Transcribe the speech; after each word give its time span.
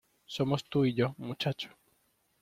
Somos 0.25 0.63
tú 0.63 0.83
y 0.83 0.95
yo, 0.95 1.13
muchacho. 1.19 1.69